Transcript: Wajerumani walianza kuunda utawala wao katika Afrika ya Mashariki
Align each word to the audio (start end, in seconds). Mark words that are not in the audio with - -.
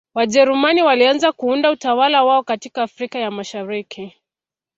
Wajerumani 0.13 0.81
walianza 0.81 1.31
kuunda 1.31 1.71
utawala 1.71 2.23
wao 2.23 2.43
katika 2.43 2.83
Afrika 2.83 3.19
ya 3.19 3.31
Mashariki 3.31 4.15